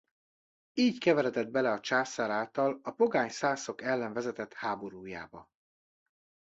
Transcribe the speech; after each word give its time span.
Így 0.73 0.99
keveredett 0.99 1.49
bele 1.49 1.71
a 1.71 1.79
császár 1.79 2.29
által 2.29 2.79
a 2.83 2.91
pogány 2.91 3.29
szászok 3.29 3.81
ellen 3.81 4.13
vezetett 4.13 4.53
háborújába. 4.53 5.49